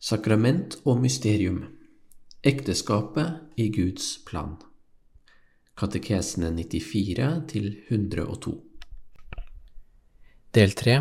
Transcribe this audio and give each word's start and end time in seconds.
Sakrament 0.00 0.78
og 0.88 0.96
mysterium 1.02 1.58
Ekteskapet 2.40 3.34
i 3.60 3.66
Guds 3.68 4.14
plan. 4.24 4.54
Katekesene 5.76 6.48
94 6.56 7.26
til 7.52 7.66
102 7.90 8.54
Del 10.56 10.72
3 10.72 10.96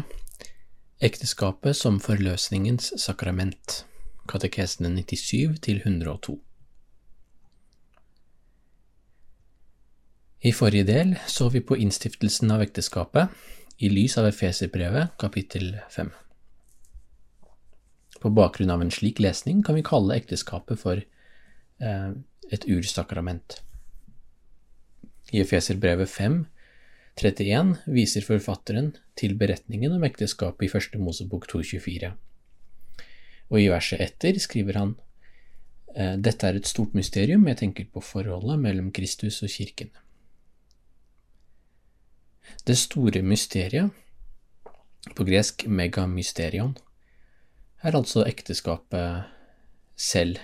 Ekteskapet 0.99 1.80
som 1.80 2.03
forløsningens 2.03 2.91
sakrament. 2.99 3.85
Katekesene 4.27 4.91
97 5.00 5.63
til 5.63 5.80
102 5.86 6.36
I 10.44 10.52
forrige 10.52 10.91
del 10.91 11.16
så 11.27 11.47
vi 11.55 11.63
på 11.63 11.80
innstiftelsen 11.80 12.52
av 12.52 12.67
ekteskapet 12.67 13.31
i 13.80 13.95
lys 13.95 14.20
av 14.20 14.27
Efeserbrevet 14.27 15.16
kapittel 15.16 15.77
5. 15.88 16.11
På 18.20 18.30
bakgrunn 18.30 18.72
av 18.73 18.82
en 18.84 18.91
slik 18.91 19.20
lesning 19.23 19.64
kan 19.64 19.78
vi 19.78 19.86
kalle 19.86 20.17
ekteskapet 20.20 20.80
for 20.81 21.00
eh, 21.00 22.12
et 22.52 22.66
ursakrament. 22.67 23.61
I 25.31 25.44
Efeserbrevet 25.44 26.09
5, 26.09 26.39
31 27.20 27.76
viser 27.92 28.26
forfatteren 28.26 28.94
til 29.20 29.36
beretningen 29.39 29.94
om 29.95 30.03
ekteskapet 30.08 30.67
i 30.67 30.72
første 30.72 31.00
Mosebok 31.02 31.48
2.24. 31.52 32.11
Og 33.50 33.61
i 33.61 33.70
verset 33.72 34.02
etter 34.03 34.39
skriver 34.42 34.80
han 34.80 34.94
eh, 35.95 36.16
dette 36.17 36.48
er 36.48 36.59
et 36.59 36.70
stort 36.70 36.95
mysterium, 36.98 37.48
jeg 37.48 37.61
tenker 37.64 37.89
på 37.94 38.04
forholdet 38.04 38.59
mellom 38.61 38.92
Kristus 38.95 39.42
og 39.45 39.54
kirken. 39.54 39.92
Det 42.66 42.78
store 42.78 43.22
mysteriet, 43.22 43.92
på 45.16 45.26
gresk 45.26 45.67
megamysterion, 45.67 46.76
er 47.83 47.95
altså 47.95 48.25
ekteskapet 48.27 49.30
selv. 49.99 50.39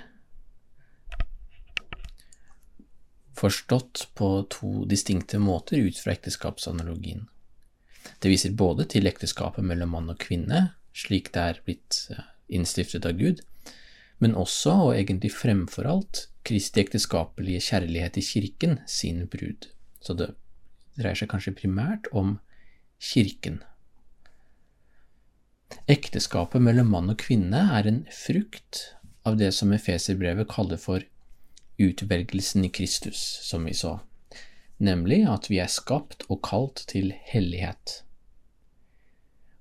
Forstått 3.35 4.07
på 4.15 4.29
to 4.51 4.85
distinkte 4.87 5.39
måter 5.43 5.81
ut 5.83 5.97
fra 5.99 6.15
ekteskapsanalogien. 6.15 7.25
Det 8.19 8.31
viser 8.31 8.55
både 8.55 8.85
til 8.87 9.09
ekteskapet 9.09 9.65
mellom 9.65 9.91
mann 9.95 10.13
og 10.13 10.21
kvinne, 10.21 10.69
slik 10.95 11.33
det 11.35 11.41
er 11.41 11.61
blitt 11.65 12.05
eh, 12.13 12.23
innstiftet 12.55 13.07
av 13.09 13.17
Gud, 13.19 13.41
men 14.23 14.37
også, 14.39 14.71
og 14.87 14.95
egentlig 14.95 15.33
fremfor 15.35 15.89
alt, 15.89 16.27
Kristi 16.45 16.83
ekteskapelige 16.83 17.63
kjærlighet 17.71 18.19
i 18.21 18.23
kirken, 18.23 18.77
sin 18.87 19.23
brud. 19.27 19.65
Så 19.97 20.13
det 20.13 20.29
dreier 20.95 21.17
seg 21.17 21.31
kanskje 21.31 21.55
primært 21.57 22.05
om 22.13 22.37
kirken. 23.01 23.63
Ekteskapet 25.91 26.63
mellom 26.65 26.89
mann 26.93 27.11
og 27.13 27.19
kvinne 27.21 27.59
er 27.77 27.87
en 27.89 28.03
frukt 28.13 28.81
av 29.25 29.37
det 29.37 29.51
som 29.57 29.73
Efeserbrevet 29.73 30.49
kaller 30.49 30.79
for 30.81 31.03
utvelgelsen 31.81 32.65
i 32.65 32.71
Kristus, 32.73 33.19
som 33.45 33.65
vi 33.67 33.73
så, 33.77 33.99
nemlig 34.77 35.23
at 35.29 35.49
vi 35.51 35.59
er 35.61 35.71
skapt 35.71 36.25
og 36.29 36.41
kalt 36.45 36.85
til 36.91 37.11
hellighet. 37.29 38.01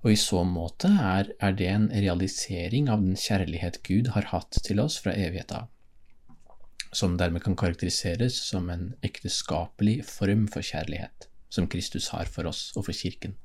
Og 0.05 0.13
i 0.13 0.19
så 0.21 0.43
måte 0.45 0.91
er, 1.01 1.31
er 1.41 1.55
det 1.57 1.69
en 1.73 1.87
realisering 1.93 2.91
av 2.93 3.05
den 3.05 3.17
kjærlighet 3.17 3.81
Gud 3.87 4.13
har 4.17 4.29
hatt 4.35 4.61
til 4.67 4.83
oss 4.83 4.99
fra 5.01 5.17
evighet 5.17 5.55
av, 5.57 5.71
som 6.93 7.17
dermed 7.21 7.45
kan 7.45 7.57
karakteriseres 7.57 8.37
som 8.51 8.69
en 8.71 8.91
ekteskapelig 9.07 10.03
form 10.09 10.45
for 10.53 10.65
kjærlighet, 10.65 11.31
som 11.49 11.69
Kristus 11.73 12.13
har 12.13 12.29
for 12.29 12.53
oss 12.53 12.69
og 12.77 12.85
for 12.91 12.97
Kirken. 12.97 13.39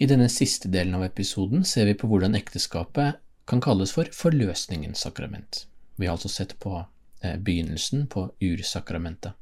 I 0.00 0.06
denne 0.08 0.30
siste 0.32 0.70
delen 0.72 0.94
av 0.96 1.02
episoden 1.04 1.60
ser 1.68 1.84
vi 1.84 1.92
på 1.98 2.08
hvordan 2.08 2.32
ekteskapet 2.38 3.18
kan 3.50 3.60
kalles 3.60 3.92
for 3.92 4.08
forløsningens 4.16 5.02
sakrament. 5.04 5.66
Vi 6.00 6.08
har 6.08 6.16
altså 6.16 6.30
sett 6.32 6.54
på 6.62 6.78
eh, 7.20 7.36
begynnelsen 7.36 8.06
på 8.08 8.30
ursakramentet. 8.40 9.36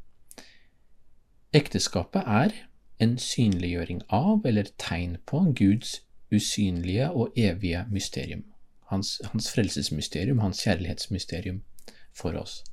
Ekteskapet 1.55 2.27
er 2.27 2.57
en 2.99 3.15
synliggjøring 3.23 4.03
av 4.11 4.43
eller 4.51 4.73
tegn 4.83 5.21
på 5.31 5.45
Guds 5.55 6.01
usynlige 6.35 7.07
og 7.15 7.39
evige 7.39 7.85
mysterium. 7.93 8.43
Hans, 8.91 9.21
hans 9.31 9.53
frelsesmysterium, 9.55 10.43
hans 10.43 10.65
kjærlighetsmysterium 10.67 11.63
for 12.11 12.35
oss. 12.35 12.65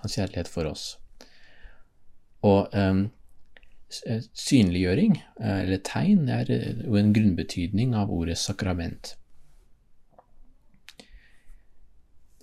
Hans 0.00 0.18
kjærlighet 0.18 0.50
for 0.50 0.66
oss. 0.66 0.96
Og 2.42 2.74
um, 2.74 3.06
synliggjøring, 4.34 5.18
eller 5.40 5.80
tegn, 5.86 6.28
er 6.28 6.50
jo 6.50 6.96
en 6.98 7.12
grunnbetydning 7.14 7.94
av 7.98 8.12
ordet 8.12 8.38
sakrament. 8.40 9.14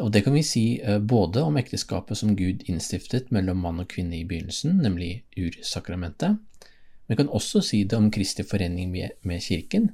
Og 0.01 0.09
det 0.09 0.23
kan 0.25 0.33
vi 0.33 0.41
si 0.41 0.65
både 1.05 1.43
om 1.45 1.57
ekteskapet 1.61 2.17
som 2.17 2.33
Gud 2.35 2.63
innstiftet 2.71 3.29
mellom 3.29 3.59
mann 3.61 3.83
og 3.83 3.89
kvinne 3.91 4.17
i 4.17 4.25
begynnelsen, 4.25 4.79
nemlig 4.81 5.23
ursakramentet, 5.37 6.39
men 6.39 7.13
vi 7.13 7.19
kan 7.19 7.29
også 7.29 7.61
si 7.65 7.83
det 7.83 7.97
om 7.99 8.09
Kristi 8.13 8.43
forening 8.47 8.93
med 8.95 9.41
Kirken 9.43 9.91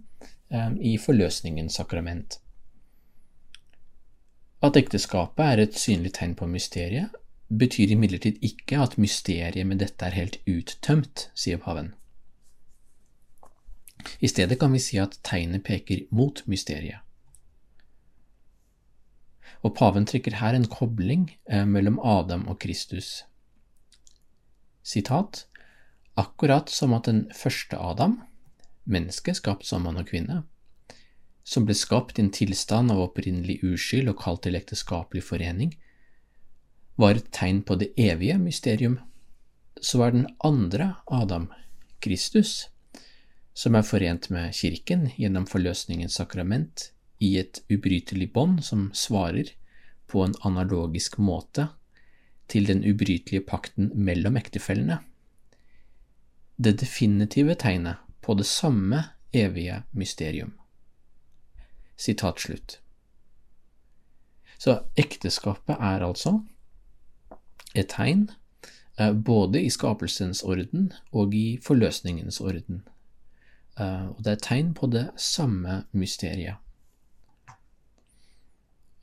i 0.79 0.95
forløsningens 1.01 1.75
sakrament. 1.81 2.37
At 4.63 4.77
ekteskapet 4.79 5.43
er 5.43 5.61
et 5.61 5.75
synlig 5.77 6.13
tegn 6.15 6.37
på 6.37 6.47
mysteriet, 6.49 7.11
betyr 7.47 7.93
imidlertid 7.95 8.41
ikke 8.43 8.79
at 8.83 8.97
mysteriet 8.99 9.67
med 9.67 9.79
dette 9.79 10.05
er 10.05 10.15
helt 10.15 10.39
uttømt, 10.47 11.29
sier 11.35 11.59
paven. 11.61 11.93
I 14.19 14.27
stedet 14.27 14.59
kan 14.59 14.73
vi 14.73 14.81
si 14.83 14.99
at 15.01 15.19
tegnet 15.23 15.63
peker 15.67 16.05
mot 16.11 16.43
mysteriet. 16.47 17.03
Og 19.65 19.73
paven 19.75 20.05
trekker 20.05 20.37
her 20.41 20.55
en 20.55 20.67
kobling 20.69 21.31
eh, 21.49 21.65
mellom 21.65 21.99
Adam 21.99 22.45
og 22.47 22.59
Kristus. 22.61 23.23
Sitat 24.83 25.47
Akkurat 26.17 26.69
som 26.69 26.93
at 26.97 27.05
den 27.05 27.27
første 27.35 27.77
Adam, 27.77 28.21
mennesket 28.85 29.37
skapt 29.37 29.67
som 29.69 29.83
mann 29.85 29.99
og 30.01 30.07
kvinne, 30.09 30.43
som 31.45 31.67
ble 31.67 31.75
skapt 31.77 32.17
i 32.17 32.23
en 32.23 32.31
tilstand 32.33 32.91
av 32.91 33.03
opprinnelig 33.03 33.59
uskyld 33.63 34.09
og 34.09 34.17
kalt 34.23 34.41
til 34.47 34.57
ekteskapelig 34.57 35.21
forening, 35.27 35.75
var 36.97 37.17
et 37.17 37.29
tegn 37.31 37.61
på 37.63 37.77
det 37.77 37.91
evige 37.97 38.37
mysterium, 38.41 38.97
så 39.81 40.01
er 40.07 40.15
den 40.15 40.27
andre 40.43 40.95
Adam, 41.13 41.51
Kristus, 42.01 42.67
som 43.53 43.75
er 43.77 43.85
forent 43.85 44.29
med 44.33 44.53
Kirken 44.53 45.07
gjennom 45.17 45.47
forløsningens 45.49 46.17
sakrament, 46.17 46.91
i 47.17 47.37
et 47.39 47.63
ubrytelig 47.73 48.29
bånd 48.33 48.61
som 48.65 48.91
svarer 48.93 49.49
på 50.07 50.21
en 50.21 50.35
analogisk 50.45 51.17
måte 51.17 51.67
til 52.47 52.67
den 52.69 52.83
ubrytelige 52.85 53.41
pakten 53.45 53.89
mellom 53.95 54.37
ektefellene. 54.37 54.99
Det 56.57 56.77
definitive 56.81 57.57
tegnet 57.57 57.97
på 58.21 58.37
det 58.37 58.45
samme 58.45 59.03
evige 59.33 59.81
mysterium. 59.91 60.53
Sitat 61.97 62.39
slutt. 62.39 62.77
Så 64.57 64.79
ekteskapet 64.97 65.77
er 65.77 66.05
altså 66.05 66.39
et 67.75 67.89
tegn, 67.89 68.27
eh, 68.97 69.13
både 69.13 69.61
i 69.61 69.69
skapelsens 69.69 70.43
orden 70.43 70.91
og 71.11 71.35
i 71.35 71.57
forløsningens 71.63 72.39
orden. 72.41 72.83
Eh, 73.77 74.07
og 74.09 74.23
det 74.23 74.33
er 74.33 74.43
tegn 74.43 74.73
på 74.73 74.89
det 74.91 75.07
samme 75.21 75.83
mysteriet. 75.91 76.57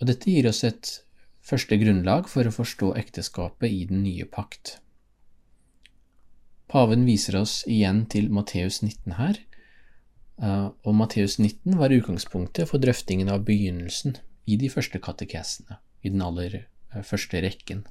Og 0.00 0.08
dette 0.10 0.30
gir 0.30 0.48
oss 0.50 0.64
et 0.66 1.00
første 1.44 1.76
grunnlag 1.78 2.28
for 2.28 2.46
å 2.46 2.54
forstå 2.54 2.94
ekteskapet 2.98 3.70
i 3.70 3.84
den 3.88 4.02
nye 4.02 4.26
pakt. 4.26 4.78
Paven 6.68 7.04
viser 7.06 7.36
oss 7.38 7.60
igjen 7.70 8.06
til 8.10 8.30
Matteus 8.34 8.80
19 8.82 9.14
her, 9.20 9.38
eh, 10.42 10.68
og 10.82 10.94
Matteus 10.94 11.38
19 11.38 11.78
var 11.78 11.94
utgangspunktet 11.94 12.68
for 12.68 12.82
drøftingen 12.82 13.30
av 13.30 13.44
begynnelsen 13.46 14.18
i 14.46 14.56
de 14.56 14.68
første 14.68 14.98
katekesene, 14.98 15.78
i 16.02 16.10
den 16.10 16.24
aller 16.24 16.64
første 17.02 17.40
rekken. 17.40 17.84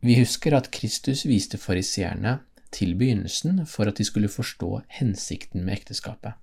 Vi 0.00 0.16
husker 0.16 0.56
at 0.56 0.70
Kristus 0.72 1.26
viste 1.28 1.58
fariseerne 1.60 2.38
til 2.72 2.94
begynnelsen 2.96 3.66
for 3.68 3.90
at 3.90 3.98
de 4.00 4.06
skulle 4.08 4.30
forstå 4.32 4.80
hensikten 5.00 5.66
med 5.66 5.80
ekteskapet. 5.80 6.38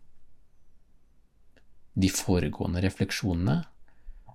De 1.98 2.10
foregående 2.14 2.84
refleksjonene 2.86 3.64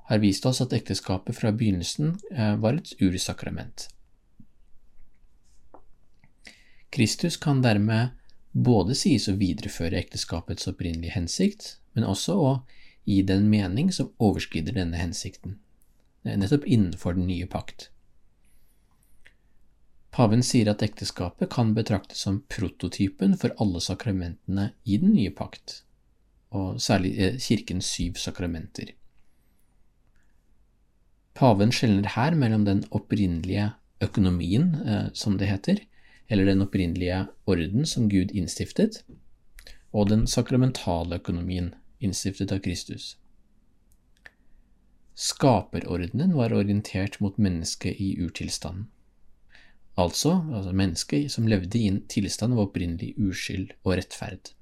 har 0.08 0.22
vist 0.24 0.46
oss 0.46 0.60
at 0.64 0.74
ekteskapet 0.74 1.38
fra 1.38 1.52
begynnelsen 1.54 2.16
eh, 2.34 2.56
var 2.58 2.80
et 2.80 2.90
ursakrament. 2.98 3.86
Kristus 6.92 7.38
kan 7.40 7.62
dermed 7.62 8.10
både 8.52 8.96
sies 8.98 9.28
å 9.30 9.36
videreføre 9.38 9.96
ekteskapets 10.02 10.66
opprinnelige 10.68 11.14
hensikt, 11.14 11.76
men 11.94 12.04
også 12.04 12.34
å 12.36 12.50
gi 13.08 13.22
den 13.26 13.46
mening 13.52 13.94
som 13.94 14.10
overskrider 14.18 14.74
denne 14.76 14.98
hensikten, 14.98 15.56
nettopp 16.26 16.66
innenfor 16.66 17.16
den 17.16 17.30
nye 17.30 17.46
pakt. 17.46 17.88
Paven 20.12 20.42
sier 20.44 20.68
at 20.68 20.82
ekteskapet 20.84 21.48
kan 21.54 21.70
betraktes 21.72 22.20
som 22.26 22.42
prototypen 22.52 23.32
for 23.40 23.54
alle 23.62 23.80
sakramentene 23.80 24.72
i 24.84 24.98
den 25.00 25.14
nye 25.16 25.32
pakt, 25.32 25.78
og 26.52 26.76
særlig 26.84 27.14
eh, 27.16 27.38
kirkens 27.40 27.88
syv 27.88 28.20
sakramenter. 28.20 28.92
Paven 31.32 31.72
skjelner 31.72 32.12
her 32.12 32.36
mellom 32.36 32.68
den 32.68 32.84
opprinnelige 32.92 33.70
økonomien, 34.04 34.74
eh, 34.84 35.08
som 35.16 35.40
det 35.40 35.48
heter, 35.48 35.80
eller 36.28 36.44
den 36.44 36.60
opprinnelige 36.60 37.24
orden 37.48 37.88
som 37.88 38.10
Gud 38.12 38.36
innstiftet, 38.36 39.00
og 39.96 40.12
den 40.12 40.26
sakramentale 40.28 41.22
økonomien, 41.24 41.72
innstiftet 42.04 42.52
av 42.52 42.60
Kristus. 42.60 43.14
Skaperordenen 45.16 46.36
var 46.36 46.52
orientert 46.52 47.20
mot 47.20 47.38
mennesket 47.40 47.96
i 48.00 48.18
urtilstanden. 48.20 48.90
Altså, 50.00 50.38
altså 50.54 50.72
mennesket 50.72 51.32
som 51.32 51.48
levde 51.48 51.78
i 51.78 51.88
en 51.90 52.00
tilstand 52.08 52.56
av 52.56 52.66
opprinnelig 52.68 53.12
uskyld 53.20 53.74
og 53.84 53.98
rettferd. 53.98 54.54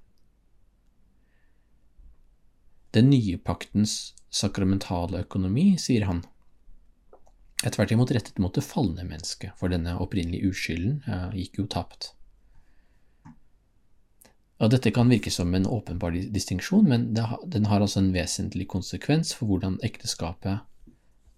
Den 2.91 3.13
nye 3.13 3.39
paktens 3.39 4.17
sakramentale 4.35 5.23
økonomi, 5.23 5.77
sier 5.79 6.09
han, 6.09 6.25
er 7.63 7.75
tvert 7.75 7.93
imot 7.95 8.11
rettet 8.15 8.41
mot 8.43 8.55
det 8.57 8.65
falne 8.67 9.05
mennesket, 9.07 9.55
for 9.61 9.71
denne 9.71 9.95
opprinnelige 10.03 10.51
uskylden 10.51 10.99
gikk 11.37 11.61
jo 11.61 11.69
tapt. 11.71 12.15
Ja, 14.61 14.69
dette 14.69 14.91
kan 14.93 15.09
virke 15.09 15.31
som 15.33 15.55
en 15.55 15.69
åpenbar 15.71 16.13
distinksjon, 16.35 16.89
men 16.89 17.13
den 17.15 17.69
har 17.71 17.81
altså 17.81 18.03
en 18.03 18.11
vesentlig 18.13 18.67
konsekvens 18.69 19.33
for 19.37 19.49
hvordan 19.49 19.79
ekteskapet 19.87 20.67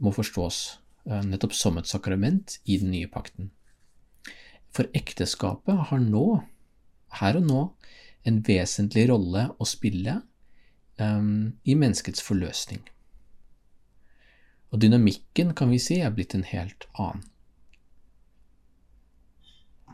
må 0.02 0.10
forstås 0.10 0.62
eh, 1.06 1.22
nettopp 1.28 1.54
som 1.54 1.78
et 1.78 1.86
sakrament 1.86 2.56
i 2.64 2.80
den 2.82 2.90
nye 2.90 3.06
pakten. 3.06 3.52
For 4.72 4.88
ekteskapet 4.96 5.88
har 5.90 6.00
nå, 6.00 6.26
her 7.20 7.38
og 7.40 7.48
nå, 7.48 7.62
en 8.24 8.40
vesentlig 8.46 9.08
rolle 9.10 9.48
å 9.58 9.66
spille 9.68 10.20
um, 11.02 11.52
i 11.68 11.76
menneskets 11.76 12.22
forløsning 12.24 12.82
og 14.72 14.80
dynamikken 14.80 15.52
kan 15.56 15.70
vi 15.70 15.78
si 15.80 16.00
er 16.00 16.14
blitt 16.16 16.34
en 16.34 16.46
helt 16.48 16.88
annen. 16.96 17.26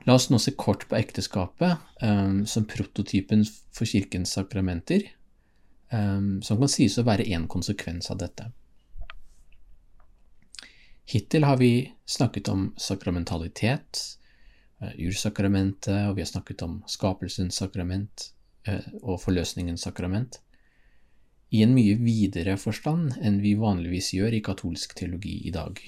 La 0.07 0.15
oss 0.17 0.29
nå 0.31 0.39
se 0.41 0.55
kort 0.57 0.87
på 0.89 0.97
ekteskapet 0.97 1.83
um, 2.01 2.45
som 2.49 2.65
prototypen 2.71 3.43
for 3.75 3.85
kirkens 3.91 4.31
sakramenter, 4.39 5.03
um, 5.91 6.39
som 6.47 6.63
kan 6.63 6.71
sies 6.71 6.97
å 6.97 7.05
være 7.05 7.27
en 7.35 7.49
konsekvens 7.51 8.09
av 8.15 8.23
dette. 8.23 8.47
Hittil 11.09 11.45
har 11.45 11.59
vi 11.61 11.91
snakket 12.09 12.49
om 12.53 12.71
sakramentalitet, 12.81 14.01
ursakramentet, 14.81 16.09
og 16.09 16.17
vi 16.17 16.23
har 16.23 16.31
snakket 16.31 16.63
om 16.67 16.81
skapelsens 16.87 17.59
sakrament 17.59 18.29
uh, 18.69 18.85
og 19.03 19.21
forløsningens 19.25 19.87
sakrament 19.89 20.41
i 21.51 21.63
en 21.65 21.73
mye 21.73 21.97
videre 22.01 22.59
forstand 22.61 23.15
enn 23.25 23.41
vi 23.41 23.55
vanligvis 23.59 24.13
gjør 24.17 24.37
i 24.37 24.43
katolsk 24.45 24.95
teologi 24.99 25.39
i 25.49 25.53
dag. 25.55 25.81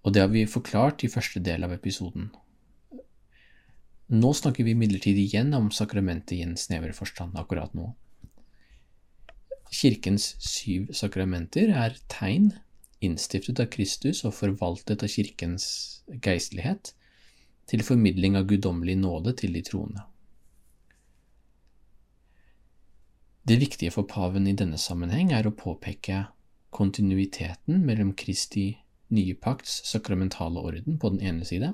Og 0.00 0.14
det 0.14 0.22
har 0.22 0.30
vi 0.32 0.46
forklart 0.48 1.04
i 1.04 1.10
første 1.12 1.42
del 1.44 1.66
av 1.66 1.74
episoden. 1.74 2.30
Nå 4.10 4.30
snakker 4.34 4.66
vi 4.66 4.74
imidlertid 4.74 5.18
igjen 5.18 5.52
om 5.54 5.68
sakramentet 5.74 6.38
i 6.38 6.44
en 6.46 6.56
snever 6.58 6.94
forstand 6.96 7.36
akkurat 7.38 7.74
nå. 7.78 7.90
Kirkens 9.70 10.32
syv 10.42 10.88
sakramenter 10.96 11.70
er 11.70 11.98
tegn, 12.10 12.50
innstiftet 13.04 13.60
av 13.62 13.70
Kristus 13.72 14.24
og 14.28 14.34
forvaltet 14.36 15.02
av 15.04 15.12
kirkens 15.12 15.66
geistlighet, 16.22 16.94
til 17.70 17.84
formidling 17.86 18.36
av 18.36 18.48
guddommelig 18.50 18.96
nåde 18.98 19.34
til 19.38 19.54
de 19.54 19.62
troende. 19.62 20.02
Det 23.46 23.56
viktige 23.60 23.92
for 23.94 24.06
paven 24.10 24.46
i 24.50 24.56
denne 24.58 24.78
sammenheng 24.78 25.32
er 25.32 25.46
å 25.46 25.54
påpeke 25.56 26.24
kontinuiteten 26.74 27.80
mellom 27.86 28.12
Kristi 28.18 28.72
nye 29.10 29.34
pakts 29.34 29.80
sakramentale 29.90 30.60
orden 30.60 30.98
på 31.02 31.10
den 31.14 31.22
ene 31.26 31.46
side 31.46 31.72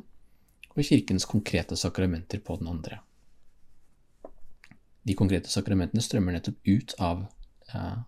og 0.77 0.85
kirkens 0.85 1.27
konkrete 1.29 1.77
sakramenter 1.77 2.41
på 2.45 2.57
den 2.61 2.69
andre. 2.69 3.01
De 5.07 5.15
konkrete 5.15 5.51
sakramentene 5.53 6.03
strømmer 6.05 6.37
nettopp 6.37 6.59
ut 6.67 6.95
av, 7.03 7.25
uh, 7.73 7.99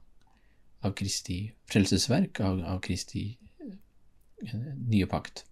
av 0.86 0.94
Kristi 0.98 1.40
frelsesverk, 1.70 2.40
av, 2.44 2.62
av 2.76 2.80
Kristi 2.84 3.30
uh, 3.64 4.75
nye 4.88 5.08
pakt. 5.10 5.44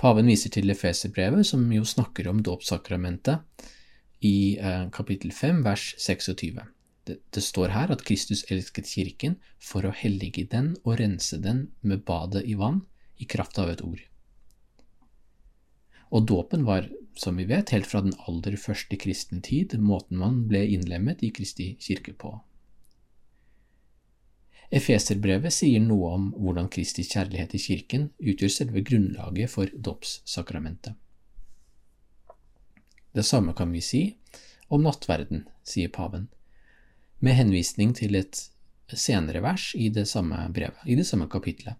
Paven 0.00 0.26
viser 0.28 0.50
til 0.52 0.72
Efeserbrevet, 0.72 1.46
som 1.46 1.64
jo 1.72 1.84
snakker 1.86 2.26
om 2.28 2.42
dåpssakramentet 2.44 3.68
i 4.26 4.56
eh, 4.58 4.88
kapittel 4.92 5.32
5, 5.32 5.62
vers 5.64 5.84
26. 6.02 6.58
Det, 7.04 7.18
det, 7.30 7.42
står 7.44 7.72
her 7.74 7.92
at 7.92 8.02
Kristus 8.08 8.42
elsket 8.52 8.88
kirken 8.90 9.36
for 9.62 9.86
å 9.86 9.92
hellige 9.94 10.46
den 10.50 10.72
og 10.82 10.98
rense 11.00 11.38
den 11.44 11.68
med 11.80 12.02
badet 12.08 12.42
i 12.48 12.56
vann 12.58 12.82
i 13.20 13.28
kraft 13.28 13.60
av 13.60 13.70
et 13.70 13.84
ord. 13.84 14.00
Og 16.14 16.26
dåpen 16.30 16.64
var, 16.66 16.88
som 17.18 17.36
vi 17.38 17.46
vet, 17.48 17.72
helt 17.74 17.88
fra 17.90 18.02
den 18.04 18.16
aller 18.26 18.56
første 18.60 18.98
kristne 19.00 19.42
tid 19.44 19.76
måten 19.80 20.18
man 20.20 20.44
ble 20.50 20.64
innlemmet 20.74 21.22
i 21.26 21.32
Kristi 21.34 21.74
kirke 21.82 22.16
på. 22.18 22.34
Efeserbrevet 24.70 25.52
sier 25.52 25.82
noe 25.84 26.12
om 26.16 26.30
hvordan 26.38 26.70
Kristi 26.72 27.04
kjærlighet 27.04 27.54
i 27.54 27.62
kirken 27.62 28.08
utgjør 28.18 28.52
selve 28.52 28.82
grunnlaget 28.86 29.52
for 29.52 29.70
dåpssakramentet. 29.74 30.94
Det 33.14 33.22
samme 33.22 33.54
kan 33.54 33.70
vi 33.72 33.82
si 33.84 34.02
om 34.68 34.82
nattverden, 34.82 35.44
sier 35.62 35.92
paven, 35.92 36.28
med 37.18 37.36
henvisning 37.38 37.92
til 37.94 38.16
et 38.18 38.40
senere 38.94 39.42
vers 39.44 39.70
i 39.78 39.88
det 39.92 40.06
samme 40.10 40.38
brevet, 40.54 40.80
i 40.86 40.96
det 40.98 41.06
samme 41.06 41.28
kapitlet. 41.30 41.76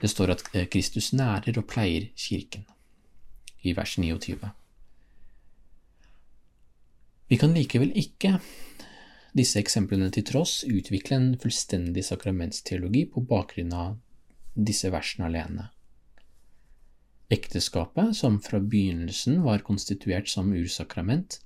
Det 0.00 0.10
står 0.10 0.34
at 0.34 0.44
eh, 0.54 0.66
Kristus 0.68 1.12
nærer 1.12 1.58
og 1.60 1.66
pleier 1.70 2.08
kirken, 2.16 2.64
i 3.62 3.74
vers 3.76 3.98
29. 3.98 4.50
Vi 7.28 7.36
kan 7.40 7.54
likevel 7.56 7.92
ikke, 7.96 8.38
disse 9.34 9.58
eksemplene 9.58 10.10
til 10.14 10.26
tross, 10.28 10.62
utvikle 10.64 11.18
en 11.18 11.30
fullstendig 11.42 12.04
sakramentsteologi 12.06 13.04
på 13.10 13.24
bakgrunn 13.28 13.72
av 13.74 13.96
disse 14.54 14.90
versene 14.94 15.26
alene. 15.28 15.68
Ekteskapet, 17.34 18.14
som 18.14 18.38
fra 18.44 18.60
begynnelsen 18.60 19.40
var 19.42 19.64
konstituert 19.66 20.30
som 20.30 20.52
ursakrament, 20.54 21.40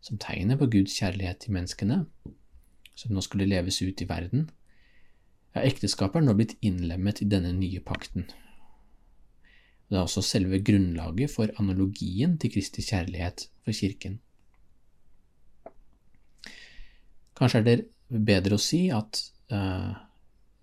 som 0.00 0.18
tegnet 0.18 0.58
på 0.58 0.70
Guds 0.72 0.96
kjærlighet 0.98 1.44
til 1.44 1.54
menneskene, 1.54 2.00
som 2.98 3.14
nå 3.14 3.22
skulle 3.22 3.46
leves 3.46 3.78
ut 3.84 4.02
i 4.02 4.08
verden, 4.08 4.48
ja, 5.54 5.62
ekteskapet 5.62 6.20
er 6.20 6.26
nå 6.26 6.34
blitt 6.38 6.56
innlemmet 6.64 7.22
i 7.22 7.28
denne 7.30 7.52
nye 7.54 7.80
pakten. 7.84 8.26
Det 9.88 9.96
er 9.96 10.04
også 10.04 10.24
selve 10.26 10.58
grunnlaget 10.60 11.32
for 11.32 11.52
analogien 11.60 12.34
til 12.40 12.52
Kristi 12.52 12.82
kjærlighet 12.84 13.46
for 13.64 13.72
Kirken. 13.72 14.18
Kanskje 17.38 17.60
er 17.60 17.66
det 17.66 17.78
bedre 18.08 18.58
å 18.58 18.62
si 18.62 18.88
at 18.94 19.20
uh, 19.54 19.94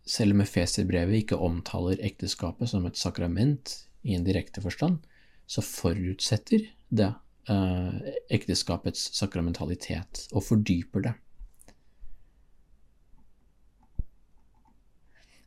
selv 0.05 0.35
om 0.35 0.43
Efeser-brevet 0.43 1.23
ikke 1.23 1.41
omtaler 1.41 2.01
ekteskapet 2.05 2.69
som 2.69 2.85
et 2.85 2.99
sakrament 2.99 3.73
i 4.05 4.15
en 4.17 4.25
direkte 4.25 4.61
forstand, 4.61 4.99
så 5.47 5.61
forutsetter 5.65 6.67
det 6.93 7.11
eh, 7.49 8.13
ekteskapets 8.33 9.07
sakramentalitet 9.17 10.27
og 10.31 10.45
fordyper 10.45 11.07
det. 11.07 11.13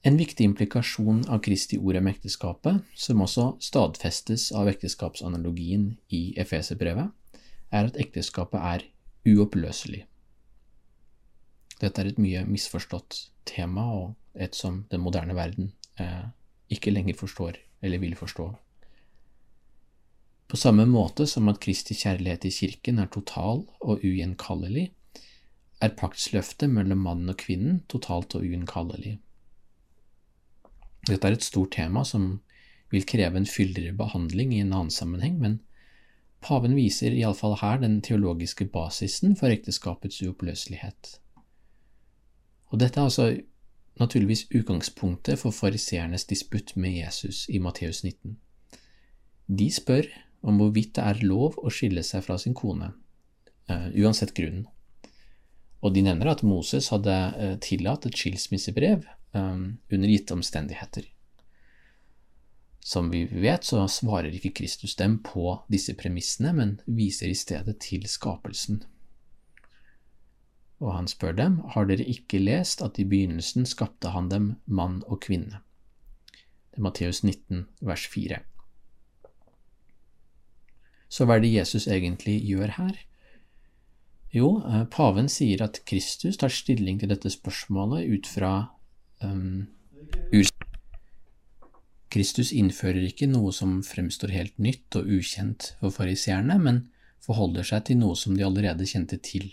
En 0.06 0.18
viktig 0.18 0.46
implikasjon 0.46 1.24
av 1.28 1.42
Kristi 1.44 1.78
ord 1.78 1.98
om 1.98 2.10
ekteskapet, 2.10 2.82
som 2.94 3.22
også 3.22 3.48
stadfestes 3.62 4.50
av 4.56 4.70
ekteskapsanalogien 4.70 5.90
i 6.14 6.22
Efeserbrevet, 6.38 7.10
er 7.74 7.90
at 7.90 7.98
ekteskapet 8.00 8.62
er 8.62 8.86
uoppløselig. 9.28 10.06
Dette 11.78 12.02
er 12.02 12.10
et 12.10 12.20
mye 12.20 12.42
misforstått 12.48 13.28
tema, 13.48 13.84
og 13.94 14.14
et 14.34 14.56
som 14.58 14.84
den 14.90 15.02
moderne 15.02 15.36
verden 15.38 15.72
eh, 16.00 16.30
ikke 16.74 16.92
lenger 16.92 17.18
forstår 17.18 17.60
eller 17.82 18.02
vil 18.02 18.16
forstå. 18.18 18.48
På 20.48 20.56
samme 20.56 20.86
måte 20.88 21.26
som 21.28 21.48
at 21.52 21.60
Kristi 21.60 21.94
kjærlighet 21.94 22.46
i 22.48 22.54
kirken 22.54 22.98
er 23.02 23.10
total 23.12 23.66
og 23.84 24.04
ugjenkallelig, 24.04 24.88
er 25.78 25.94
paktsløftet 25.94 26.70
mellom 26.72 27.04
mannen 27.04 27.30
og 27.30 27.38
kvinnen 27.38 27.82
totalt 27.92 28.34
og 28.34 28.46
ugjenkallelig. 28.46 29.18
Dette 31.08 31.28
er 31.28 31.36
et 31.36 31.46
stort 31.46 31.76
tema 31.76 32.02
som 32.04 32.40
vil 32.90 33.06
kreve 33.08 33.38
en 33.38 33.46
fyldigere 33.48 33.96
behandling 33.96 34.54
i 34.56 34.62
en 34.64 34.72
annen 34.72 34.92
sammenheng, 34.92 35.36
men 35.38 35.58
paven 36.44 36.74
viser 36.78 37.14
iallfall 37.14 37.58
her 37.60 37.80
den 37.84 38.00
teologiske 38.04 38.66
basisen 38.72 39.36
for 39.36 39.52
ekteskapets 39.52 40.22
uoppløselighet. 40.24 41.18
Og 42.68 42.80
dette 42.80 43.00
er 43.00 43.08
altså 43.08 43.28
naturligvis 43.98 44.46
utgangspunktet 44.54 45.40
for 45.40 45.54
fariseernes 45.54 46.26
disputt 46.28 46.76
med 46.76 46.98
Jesus 47.00 47.46
i 47.48 47.58
Matteus 47.58 48.04
19. 48.04 48.36
De 49.48 49.68
spør 49.72 50.08
om 50.42 50.60
hvorvidt 50.60 50.94
det 50.96 51.04
er 51.04 51.22
lov 51.26 51.56
å 51.58 51.72
skille 51.72 52.04
seg 52.06 52.22
fra 52.26 52.36
sin 52.38 52.54
kone, 52.54 52.92
uh, 53.70 53.88
uansett 53.96 54.34
grunnen. 54.36 54.68
Og 55.82 55.94
de 55.94 56.02
nevner 56.02 56.30
at 56.30 56.44
Moses 56.46 56.90
hadde 56.92 57.14
uh, 57.14 57.54
tillatt 57.62 58.06
et 58.06 58.18
skilsmissebrev 58.18 59.06
um, 59.34 59.78
under 59.90 60.12
gitte 60.12 60.36
omstendigheter. 60.36 61.08
Som 62.88 63.10
vi 63.12 63.24
vet, 63.28 63.66
så 63.66 63.82
svarer 63.90 64.32
ikke 64.32 64.54
Kristus 64.62 64.94
dem 64.96 65.18
på 65.24 65.58
disse 65.68 65.92
premissene, 65.98 66.54
men 66.56 66.78
viser 66.86 67.28
i 67.28 67.36
stedet 67.36 67.76
til 67.84 68.06
skapelsen. 68.08 68.82
Og 70.78 70.92
han 70.94 71.08
spør 71.10 71.34
dem, 71.34 71.58
har 71.74 71.88
dere 71.88 72.06
ikke 72.06 72.38
lest 72.38 72.82
at 72.84 73.00
i 73.02 73.06
begynnelsen 73.08 73.66
skapte 73.66 74.12
han 74.14 74.30
dem 74.30 74.52
mann 74.66 75.00
og 75.06 75.20
kvinne? 75.26 75.62
Det 76.70 76.78
er 76.78 76.86
Matteus 76.86 77.24
19, 77.24 77.66
vers 77.82 78.06
4. 78.06 78.38
Så 81.08 81.24
hva 81.24 81.38
er 81.38 81.42
det 81.42 81.54
Jesus 81.54 81.88
egentlig 81.88 82.36
gjør 82.46 82.76
her? 82.76 82.98
Jo, 84.34 84.58
eh, 84.60 84.84
paven 84.92 85.28
sier 85.32 85.64
at 85.64 85.80
Kristus 85.88 86.36
tar 86.36 86.52
stilling 86.52 87.00
til 87.00 87.10
dette 87.10 87.32
spørsmålet 87.32 88.10
ut 88.12 88.28
fra 88.28 88.52
um, 89.24 89.66
Kristus 92.08 92.52
innfører 92.56 93.04
ikke 93.08 93.28
noe 93.28 93.52
som 93.52 93.80
fremstår 93.84 94.32
helt 94.32 94.56
nytt 94.62 94.96
og 94.96 95.08
ukjent 95.18 95.72
for 95.80 95.92
fariseerne, 95.92 96.56
men 96.60 96.84
forholder 97.24 97.66
seg 97.68 97.88
til 97.88 97.98
noe 98.00 98.16
som 98.16 98.36
de 98.36 98.46
allerede 98.46 98.86
kjente 98.88 99.18
til. 99.20 99.50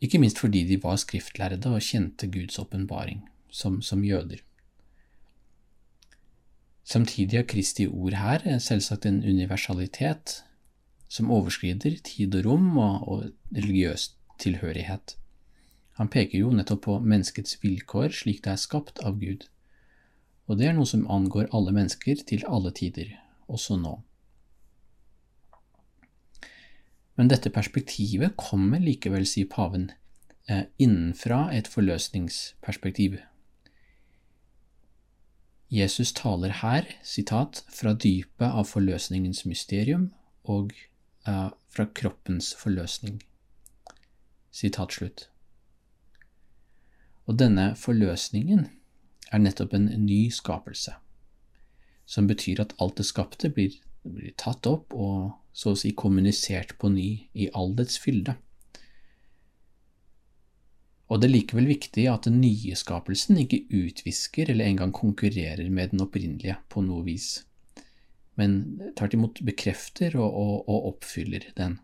Ikke 0.00 0.20
minst 0.20 0.38
fordi 0.38 0.64
de 0.68 0.76
var 0.82 0.98
skriftlærde 1.00 1.70
og 1.72 1.80
kjente 1.82 2.28
Guds 2.28 2.58
åpenbaring, 2.58 3.22
som, 3.50 3.80
som 3.82 4.04
jøder. 4.04 4.42
Samtidig 6.84 7.38
har 7.38 7.48
Kristi 7.48 7.86
ord 7.86 8.14
her 8.14 8.58
selvsagt 8.62 9.06
en 9.06 9.22
universalitet 9.24 10.42
som 11.08 11.30
overskrider 11.30 11.96
tid 12.04 12.34
og 12.34 12.46
rom 12.46 12.76
og, 12.78 13.08
og 13.08 13.24
religiøs 13.56 14.12
tilhørighet. 14.38 15.16
Han 15.96 16.10
peker 16.12 16.38
jo 16.38 16.52
nettopp 16.52 16.82
på 16.84 16.98
menneskets 17.00 17.56
vilkår 17.62 18.12
slik 18.20 18.42
det 18.44 18.52
er 18.52 18.60
skapt 18.60 19.00
av 19.06 19.16
Gud, 19.20 19.46
og 20.46 20.60
det 20.60 20.68
er 20.68 20.76
noe 20.76 20.86
som 20.86 21.06
angår 21.10 21.48
alle 21.56 21.72
mennesker 21.74 22.20
til 22.28 22.44
alle 22.46 22.70
tider, 22.76 23.16
også 23.48 23.78
nå. 23.80 23.96
Men 27.16 27.30
dette 27.32 27.50
perspektivet 27.50 28.36
kommer 28.36 28.82
likevel, 28.82 29.24
sier 29.26 29.48
paven, 29.48 29.90
eh, 30.48 30.64
innenfra 30.78 31.48
et 31.52 31.68
forløsningsperspektiv. 31.68 33.18
Jesus 35.70 36.12
taler 36.12 36.52
her, 36.62 36.86
sitat, 37.02 37.64
fra 37.68 37.92
dypet 37.92 38.46
av 38.46 38.68
forløsningens 38.70 39.44
mysterium 39.46 40.12
og 40.44 40.70
uh, 41.26 41.50
fra 41.68 41.86
kroppens 41.90 42.52
forløsning. 42.54 43.18
Sitat 44.54 44.94
slutt. 44.94 45.26
Og 47.26 47.38
denne 47.40 47.72
forløsningen 47.74 48.68
er 49.32 49.42
nettopp 49.42 49.74
en 49.74 49.90
ny 50.06 50.28
skapelse, 50.30 50.94
som 52.06 52.30
betyr 52.30 52.62
at 52.62 52.76
alt 52.78 53.00
det 53.00 53.08
skapte 53.10 53.50
blir, 53.50 53.74
blir 54.14 54.34
tatt 54.38 54.66
opp 54.70 54.94
og 54.94 55.34
så 55.56 55.72
å 55.72 55.78
si 55.78 55.92
kommunisert 55.96 56.76
på 56.80 56.90
ny 56.92 57.08
i 57.32 57.48
all 57.56 57.72
dets 57.78 57.98
fylde. 58.00 58.36
Og 61.06 61.20
det 61.22 61.28
er 61.28 61.36
likevel 61.36 61.68
viktig 61.70 62.04
at 62.10 62.26
den 62.26 62.40
nye 62.42 62.76
skapelsen 62.78 63.38
ikke 63.38 63.62
utvisker 63.70 64.50
eller 64.50 64.66
engang 64.66 64.92
konkurrerer 64.94 65.68
med 65.70 65.94
den 65.94 66.02
opprinnelige 66.02 66.58
på 66.72 66.82
noe 66.82 67.04
vis, 67.06 67.44
men 68.36 68.80
tvert 68.98 69.14
imot 69.14 69.42
bekrefter 69.46 70.18
og, 70.18 70.26
og, 70.26 70.56
og, 70.66 70.88
oppfyller 70.92 71.46
den. 71.56 71.78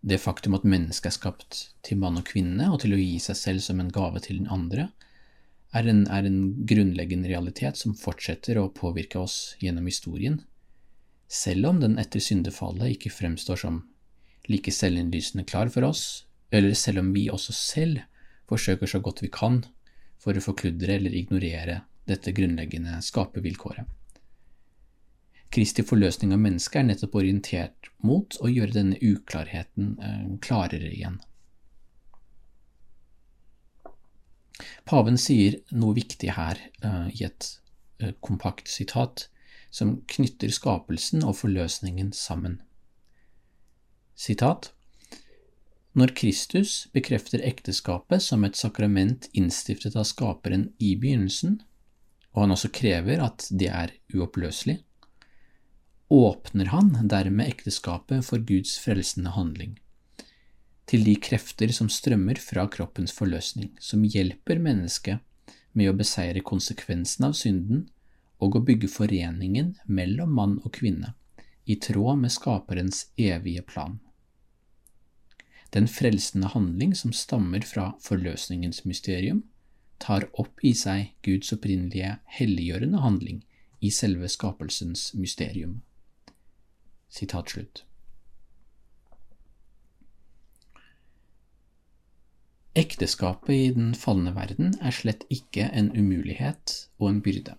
Det 0.00 0.18
faktum 0.18 0.56
at 0.56 0.66
mennesket 0.66 1.12
er 1.12 1.16
skapt 1.16 1.60
til 1.86 2.00
mann 2.02 2.18
og 2.18 2.26
kvinne 2.26 2.70
og 2.72 2.80
til 2.82 2.96
å 2.96 3.00
gi 3.00 3.18
seg 3.22 3.38
selv 3.38 3.64
som 3.64 3.80
en 3.80 3.92
gave 3.94 4.22
til 4.24 4.40
den 4.40 4.50
andre, 4.50 4.88
er 5.76 5.86
en, 5.86 6.06
er 6.10 6.26
en 6.26 6.40
grunnleggende 6.66 7.30
realitet 7.30 7.78
som 7.78 7.94
fortsetter 7.98 8.58
å 8.58 8.70
påvirke 8.74 9.20
oss 9.20 9.54
gjennom 9.62 9.86
historien, 9.86 10.40
selv 11.30 11.70
om 11.70 11.80
den 11.82 11.98
etter 12.02 12.22
syndefallet 12.22 12.96
ikke 12.96 13.12
fremstår 13.14 13.60
som 13.62 13.84
like 14.50 14.72
selvinnlysende 14.74 15.46
klar 15.46 15.70
for 15.70 15.86
oss 15.86 16.24
eller 16.50 16.74
selv 16.74 17.04
om 17.04 17.12
vi 17.14 17.28
også 17.30 17.54
selv 17.54 18.02
forsøker 18.50 18.90
så 18.90 18.98
godt 18.98 19.22
vi 19.22 19.30
kan 19.30 19.62
for 20.20 20.34
å 20.34 20.42
forkludre 20.42 20.96
eller 20.98 21.14
ignorere 21.14 21.84
dette 22.10 22.34
grunnleggende 22.34 22.98
skapervilkåret. 23.06 23.86
Kristi 25.50 25.82
forløsning 25.86 26.34
av 26.34 26.42
mennesket 26.42 26.80
er 26.80 26.88
nettopp 26.88 27.16
orientert 27.18 27.90
mot 28.06 28.36
å 28.42 28.50
gjøre 28.50 28.74
denne 28.74 28.98
uklarheten 29.02 29.96
eh, 29.98 30.26
klarere 30.42 30.90
igjen. 30.90 31.18
Paven 34.88 35.18
sier 35.18 35.60
noe 35.70 35.96
viktig 35.96 36.34
her 36.36 36.60
eh, 36.82 37.08
i 37.14 37.24
et 37.28 37.52
eh, 38.00 38.14
kompakt 38.20 38.68
sitat 38.68 39.28
som 39.70 40.00
knytter 40.10 40.50
skapelsen 40.52 41.24
og 41.24 41.38
forløsningen 41.42 42.12
sammen. 42.16 42.60
Sitat 44.18 44.72
når 45.98 46.12
Kristus 46.14 46.86
bekrefter 46.94 47.42
ekteskapet 47.42 48.22
som 48.22 48.44
et 48.46 48.58
sakrament 48.58 49.26
innstiftet 49.34 49.96
av 49.98 50.06
Skaperen 50.06 50.68
i 50.78 50.92
begynnelsen, 50.94 51.56
og 52.30 52.44
han 52.44 52.54
også 52.54 52.70
krever 52.70 53.22
at 53.24 53.48
det 53.50 53.72
er 53.74 53.96
uoppløselig, 54.14 54.78
åpner 56.10 56.70
han 56.70 56.92
dermed 57.10 57.50
ekteskapet 57.50 58.22
for 58.26 58.42
Guds 58.46 58.76
frelsende 58.82 59.34
handling, 59.34 59.78
til 60.90 61.06
de 61.06 61.14
krefter 61.22 61.70
som 61.72 61.88
strømmer 61.92 62.40
fra 62.42 62.66
kroppens 62.66 63.14
forløsning, 63.14 63.70
som 63.78 64.02
hjelper 64.02 64.58
mennesket 64.58 65.22
med 65.72 65.90
å 65.92 65.96
beseire 65.96 66.42
konsekvensen 66.42 67.30
av 67.30 67.38
synden 67.38 67.86
og 68.42 68.58
å 68.58 68.64
bygge 68.66 68.90
foreningen 68.90 69.76
mellom 69.86 70.34
mann 70.34 70.58
og 70.64 70.74
kvinne, 70.80 71.14
i 71.70 71.78
tråd 71.78 72.24
med 72.24 72.34
Skaperens 72.34 73.04
evige 73.16 73.62
plan 73.62 74.00
den 75.70 75.88
frelsende 75.88 76.46
handling 76.46 76.94
som 76.94 77.12
stammer 77.12 77.60
fra 77.60 77.92
forløsningens 78.02 78.84
mysterium, 78.84 79.44
tar 79.98 80.26
opp 80.40 80.64
i 80.64 80.72
seg 80.74 81.12
Guds 81.22 81.52
opprinnelige 81.54 82.16
helliggjørende 82.38 83.02
handling 83.04 83.44
i 83.80 83.90
selve 83.94 84.28
skapelsens 84.28 85.10
mysterium. 85.14 85.80
Sitat 87.08 87.54
slutt. 87.54 87.84
Ekteskapet 92.80 93.50
i 93.52 93.72
den 93.76 93.90
falne 93.98 94.30
verden 94.32 94.70
er 94.80 94.94
slett 94.94 95.26
ikke 95.28 95.66
en 95.76 95.90
umulighet 95.92 96.72
og 97.00 97.10
en 97.10 97.18
byrde, 97.20 97.56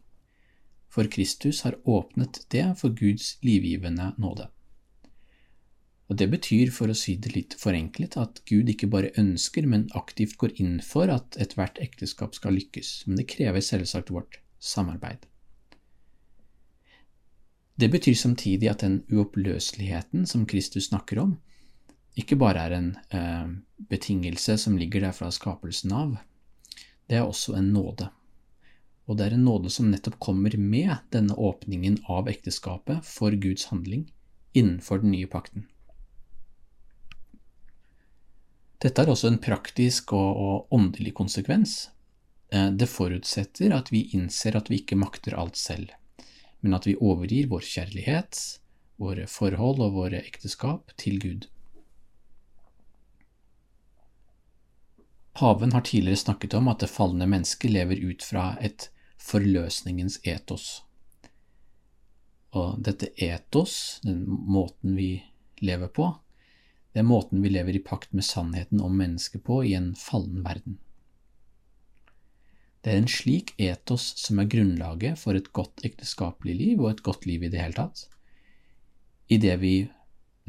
for 0.90 1.10
Kristus 1.14 1.60
har 1.68 1.78
åpnet 1.86 2.40
det 2.50 2.64
for 2.80 2.96
Guds 2.98 3.36
livgivende 3.46 4.16
nåde. 4.18 4.48
Og 6.10 6.18
Det 6.18 6.28
betyr, 6.32 6.72
for 6.76 6.90
å 6.92 6.98
si 6.98 7.14
det 7.22 7.36
litt 7.36 7.54
forenklet, 7.56 8.18
at 8.18 8.42
Gud 8.50 8.68
ikke 8.74 8.90
bare 8.92 9.14
ønsker, 9.22 9.68
men 9.70 9.86
aktivt 9.96 10.40
går 10.42 10.58
inn 10.60 10.82
for 10.84 11.12
at 11.14 11.38
ethvert 11.40 11.78
ekteskap 11.80 12.34
skal 12.36 12.58
lykkes, 12.58 12.90
men 13.06 13.22
det 13.22 13.30
krever 13.32 13.62
selvsagt 13.64 14.10
vårt 14.12 14.42
samarbeid. 14.60 15.30
Det 17.80 17.88
betyr 17.94 18.18
samtidig 18.18 18.68
at 18.74 18.84
den 18.84 19.04
uoppløseligheten 19.12 20.26
som 20.28 20.44
Kristus 20.50 20.90
snakker 20.90 21.22
om, 21.22 21.38
ikke 22.20 22.38
bare 22.40 22.66
er 22.68 22.76
en 22.76 22.90
eh, 23.16 23.52
betingelse 23.92 24.58
som 24.60 24.78
ligger 24.80 25.06
der 25.06 25.16
fra 25.16 25.30
skapelsen 25.32 25.94
av, 25.96 26.18
det 27.08 27.20
er 27.20 27.28
også 27.28 27.56
en 27.60 27.72
nåde. 27.74 28.10
Og 29.08 29.18
det 29.18 29.28
er 29.28 29.36
en 29.36 29.46
nåde 29.48 29.72
som 29.74 29.90
nettopp 29.92 30.20
kommer 30.24 30.56
med 30.58 30.94
denne 31.12 31.36
åpningen 31.36 32.02
av 32.12 32.30
ekteskapet 32.32 33.04
for 33.08 33.36
Guds 33.36 33.68
handling 33.72 34.06
innenfor 34.56 35.02
den 35.02 35.16
nye 35.16 35.28
pakten. 35.32 35.68
Dette 38.82 39.04
har 39.04 39.12
også 39.14 39.30
en 39.30 39.42
praktisk 39.42 40.14
og, 40.18 40.38
og 40.42 40.74
åndelig 40.74 41.14
konsekvens. 41.18 41.92
Eh, 42.52 42.72
det 42.74 42.90
forutsetter 42.90 43.76
at 43.76 43.92
vi 43.94 44.08
innser 44.18 44.58
at 44.58 44.72
vi 44.72 44.82
ikke 44.82 45.00
makter 45.00 45.38
alt 45.38 45.60
selv, 45.60 45.92
men 46.60 46.76
at 46.76 46.88
vi 46.90 46.98
overgir 46.98 47.52
vår 47.52 47.68
kjærlighet, 47.68 48.40
våre 49.02 49.28
forhold 49.30 49.84
og 49.86 49.98
våre 50.00 50.22
ekteskap 50.22 50.92
til 51.00 51.20
Gud. 51.22 51.48
Paven 55.34 55.72
har 55.72 55.82
tidligere 55.82 56.18
snakket 56.18 56.54
om 56.54 56.68
at 56.68 56.84
det 56.84 56.92
falne 56.92 57.28
mennesket 57.30 57.72
lever 57.72 58.02
ut 58.04 58.24
fra 58.24 58.56
et 58.62 58.90
forløsningens 59.22 60.20
etos. 60.28 60.82
Og 62.52 62.82
dette 62.84 63.14
etos, 63.16 64.02
den 64.04 64.26
måten 64.28 64.98
vi 64.98 65.24
lever 65.64 65.88
på, 65.88 66.10
det 66.92 67.00
er 67.00 67.08
måten 67.08 67.40
vi 67.44 67.52
lever 67.54 67.78
i 67.78 67.84
pakt 67.84 68.12
med 68.12 68.28
sannheten 68.28 68.82
om 68.84 68.98
mennesket 69.00 69.46
på 69.48 69.62
i 69.64 69.76
en 69.78 69.94
fallen 69.96 70.44
verden. 70.44 70.80
Det 72.82 72.92
er 72.92 73.00
en 73.00 73.12
slik 73.14 73.54
etos 73.62 74.10
som 74.20 74.42
er 74.42 74.50
grunnlaget 74.52 75.20
for 75.22 75.38
et 75.38 75.52
godt 75.56 75.84
ekteskapelig 75.86 76.56
liv 76.58 76.82
og 76.82 76.90
et 76.92 77.04
godt 77.06 77.28
liv 77.30 77.46
i 77.46 77.52
det 77.54 77.62
hele 77.62 77.78
tatt. 77.78 78.08
I 79.32 79.38
det 79.40 79.54
vi 79.62 79.76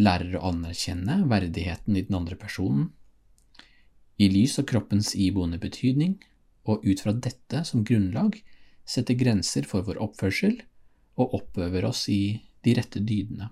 lærer 0.03 0.39
å 0.39 0.49
anerkjenne 0.49 1.21
verdigheten 1.31 1.95
i 1.95 2.03
den 2.09 2.17
andre 2.19 2.39
personen, 2.41 2.89
i 4.23 4.29
lys 4.31 4.59
av 4.61 4.69
kroppens 4.71 5.15
iboende 5.19 5.59
betydning, 5.63 6.19
og 6.69 6.85
ut 6.87 7.03
fra 7.03 7.15
dette 7.15 7.65
som 7.67 7.83
grunnlag 7.87 8.39
setter 8.87 9.19
grenser 9.19 9.67
for 9.67 9.83
vår 9.87 9.99
oppførsel 10.03 10.61
og 11.19 11.35
oppøver 11.39 11.87
oss 11.89 12.07
i 12.13 12.39
de 12.63 12.77
rette 12.79 13.03
dydene. 13.03 13.51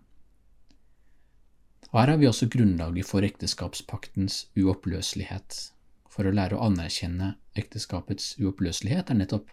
Her 1.90 2.06
har 2.12 2.20
vi 2.20 2.28
også 2.30 2.46
grunnlaget 2.46 3.08
for 3.08 3.26
ekteskapspaktens 3.26 4.44
uoppløselighet. 4.54 5.56
For 6.10 6.26
å 6.26 6.34
lære 6.34 6.54
å 6.58 6.68
anerkjenne 6.68 7.32
ekteskapets 7.58 8.36
uoppløselighet 8.38 9.10
er 9.10 9.18
nettopp 9.18 9.50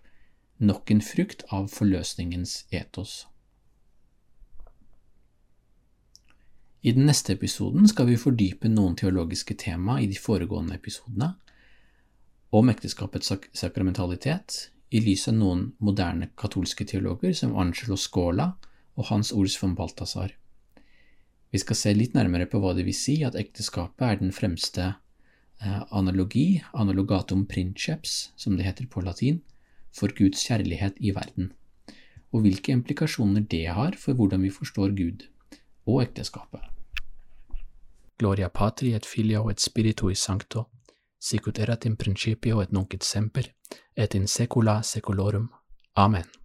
nok 0.62 0.94
en 0.94 1.02
frukt 1.02 1.46
av 1.54 1.72
forløsningens 1.74 2.68
etos. 2.70 3.26
I 6.82 6.94
den 6.94 7.08
neste 7.10 7.34
episoden 7.34 7.88
skal 7.90 8.06
vi 8.12 8.20
fordype 8.22 8.70
noen 8.70 8.96
teologiske 8.96 9.56
tema 9.58 9.98
i 10.02 10.08
de 10.08 10.18
foregående 10.22 10.78
episodene 10.78 11.34
om 12.58 12.70
ekteskapets 12.70 13.32
sak 13.32 13.48
sakramentalitet 13.58 14.70
i 14.94 15.02
lys 15.04 15.26
av 15.28 15.36
noen 15.40 15.64
moderne 15.84 16.30
katolske 16.40 16.86
teologer 16.88 17.34
som 17.36 17.58
Angelo 17.58 17.98
Scola 18.00 18.52
og 18.96 19.10
Hans 19.10 19.34
Ols 19.34 19.58
von 19.62 19.74
Balthasar. 19.76 20.32
Vi 21.52 21.60
skal 21.60 21.80
se 21.80 21.94
litt 21.96 22.16
nærmere 22.16 22.48
på 22.48 22.62
hva 22.62 22.74
det 22.78 22.86
vil 22.88 22.96
si 22.96 23.20
at 23.26 23.36
ekteskapet 23.40 24.06
er 24.08 24.20
den 24.22 24.34
fremste 24.36 24.88
eh, 24.94 25.82
analogi, 25.92 26.62
analogatum 26.74 27.46
princeps, 27.50 28.32
som 28.38 28.56
det 28.56 28.68
heter 28.68 28.88
på 28.92 29.02
latin, 29.04 29.42
for 29.92 30.14
Guds 30.14 30.44
kjærlighet 30.46 31.00
i 31.02 31.14
verden, 31.16 31.52
og 32.32 32.44
hvilke 32.46 32.76
implikasjoner 32.76 33.48
det 33.50 33.66
har 33.74 33.98
for 33.98 34.14
hvordan 34.14 34.44
vi 34.46 34.54
forstår 34.54 34.94
Gud 34.96 35.26
och 35.88 36.04
äktenskapet. 36.04 36.62
Gloria 38.20 38.50
Patri 38.50 38.94
et 38.94 39.06
Filio 39.06 39.50
et 39.50 39.60
Spiritui 39.60 40.16
Sancto, 40.16 40.66
sic 41.20 41.48
ut 41.48 41.60
erat 41.60 41.86
in 41.86 41.96
principio 41.96 42.62
et 42.62 42.72
nunc 42.72 42.94
et 42.94 43.04
semper, 43.04 43.54
et 43.96 44.16
in 44.16 44.28
saecula 44.28 44.82
saeculorum. 44.84 45.50
Amen. 45.96 46.37